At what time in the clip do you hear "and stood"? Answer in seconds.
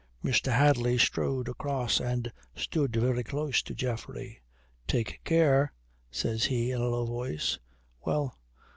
1.99-2.95